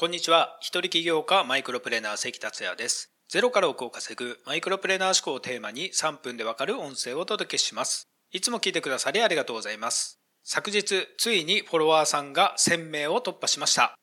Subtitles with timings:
[0.00, 0.56] こんにちは。
[0.60, 3.12] 一人起業家マイクロプレーナー関達也です。
[3.28, 8.08] ゼロから億を稼ぐマイクロプレーナー思考をテーマに3分でわかる音声をお届けします。
[8.32, 10.18] いつも聞いてくださりありがとうございます。
[10.42, 13.94] 昨日、ついにフォロワーさんが1000名を突破しました。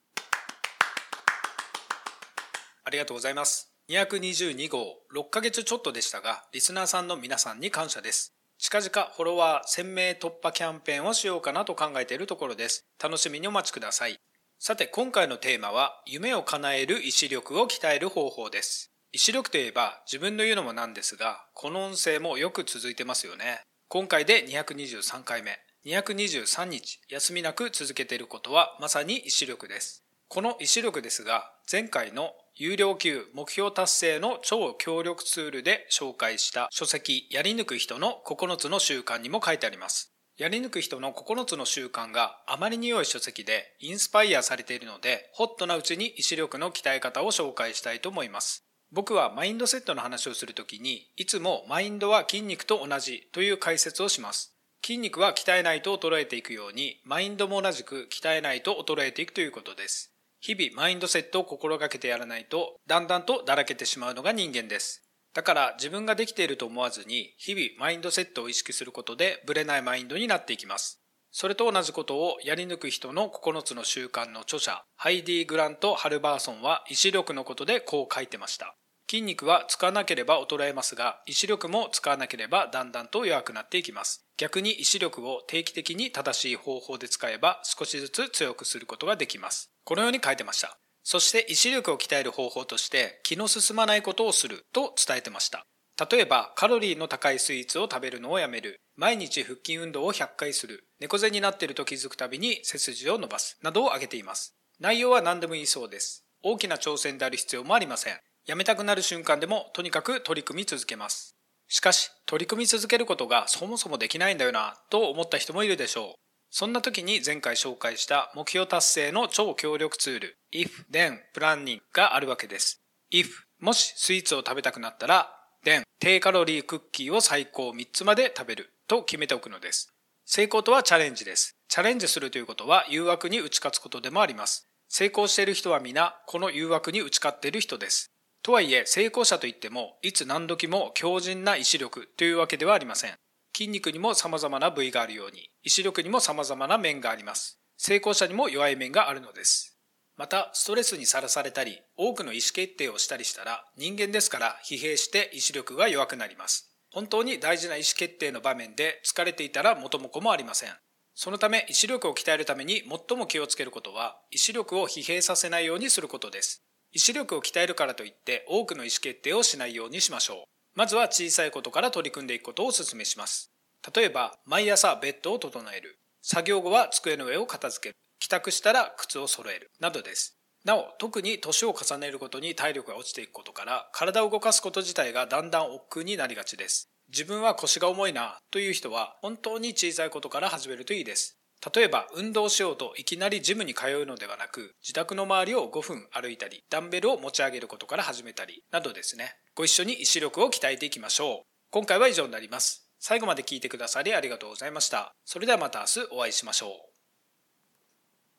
[2.84, 3.73] ありがとうございます。
[3.89, 8.34] 222号、6ヶ月ちょっとでしたが、リスナーさんの皆さんに感謝です。
[8.59, 12.86] 近々フォロワー1000名突破キャンペーンをしようかなと考えているところです。
[13.02, 14.20] 楽しみにお待ちください。
[14.60, 18.91] さて今回のテーマは夢を叶える意志力を鍛える方法です。
[19.14, 23.62] 意志力といえば自分の言うのもなんですが、この音声もよく続いてますよね。
[23.88, 30.04] 今回で223回目、223日休みなく続けていることはまさに意志力です。
[30.28, 40.16] この意志力ですが、前回の有料級目標達成の超強力ツールで紹介した書籍やり抜く人の9つの習慣にも書いてあります。
[40.38, 48.64] やり抜く人の9つの習慣があまりに良い書籍でインスパイアされているので、ホットなうちに意志力の鍛え方を紹介したいと思います。
[48.92, 54.53] 僕はマインドセットの話をするときに、いつもマインドは筋肉と同じという解説をします。
[54.86, 60.14] 筋肉は鍛えないと衰えていくように、マインドも同じく鍛えないと衰えていくということです。
[60.39, 65.06] 日々マインドセットを心がけてやらないと、だんだんとだらけてしまうのが人間です。
[65.38, 70.99] だから自分ができていると思わずに日々マインドセットを意識することでブレないマインドになっていきます。
[71.31, 78.75] それと同じことをやり抜く人の9つの習慣の著者ハイディ・グラント・ハルバーソンは意志力のことでこう書いてました。
[79.08, 84.25] 筋肉は使わなければ衰えますが、意志力も使わなければだんだんと弱くなっていきます。
[84.38, 89.69] 逆に意志力を定期的に正しい方法で使えば少しずつ強くすることができます。
[89.83, 90.80] このように書いてました。
[91.09, 95.64] そして意志力を鍛える方法として気の進まないことをすると伝えてました。
[96.11, 104.58] 例えばカロリーの高いスイーツを食べるのをやめる、毎日腹筋運動を100回する、猫背になっていると気づくたびに背筋を伸ばす、などを挙げています。
[104.81, 106.25] 内容は何でもいいそうです。
[106.44, 108.19] 大きな挑戦である必要もありません。
[108.45, 111.38] やめたくなる瞬間でもとにかく取り組み続けます。
[111.69, 116.27] しかし、取り組み続けることがそもそもできないんだよな、と思った人もいるでしょう。
[116.60, 122.82] そんな時に前回紹介した目標達成の超強力ツール if, then, planning があるわけです。
[123.14, 123.28] if
[123.60, 125.30] もしスイーツを食べたくなったら
[125.64, 129.94] then 低カロリークッキーを最高3つまで食べると決めておくのです。
[130.25, 131.56] 成功とはチャレンジです。
[131.68, 134.68] チャレンジするということは誘惑に打ち勝つことでもあります。
[134.89, 138.10] 成功している人は皆この誘惑に打ち勝っている人です。
[138.42, 143.13] とはいえ成功者といってもいつ何時も強靭な意志力というわけではありません。
[143.57, 147.60] 筋肉にも様々な部位があるように、意志力にも様々な面があります。
[147.75, 149.80] 成功者にも弱い面があるのです。
[150.16, 156.72] また、ストレスにさらされたり、多くの意思決定をしたりしたら、人間ですから疲弊して意志力が弱くなります。
[156.92, 160.69] 本当に大事な意思決定の場面で疲れていたら元も子もありません。
[161.16, 166.62] そのため、意志力を鍛えるために最も気をつけることは、意志力を疲弊させないようにすることです。
[166.92, 170.56] 意志力を鍛えるからといって多くの意思決定をしないようにしましょう。
[170.77, 173.51] まずは小さいことから取り組んでいくことをお勧めします。
[173.95, 175.98] 例えば、毎朝ベッドを整える。
[176.21, 177.95] 作業後は机の上を片付ける。
[178.19, 179.71] 帰宅したら靴を揃える。
[179.80, 180.38] などです。
[180.65, 186.92] なお、特に年を重ねるごとに体力が落ちていくことから、体を動かすこと自体がだんだん億劫になりがちです。
[187.09, 191.39] 自分は腰が重いなという人は、本当に小さいことから始めるといいです。
[191.74, 199.36] 例えば、運動しようといきなりジムに通うのではなく、自宅の周りを5分歩いたり、ダンベルを持ち上げることから始めたり、などですね。
[199.56, 201.48] ご一緒に意志力を鍛えていきましょう。
[201.72, 202.88] 今回は以上になります。
[203.00, 205.13] 最後まで聞いてくださりありがとうございました。
[205.25, 206.96] それではまた明日お会いしましょう。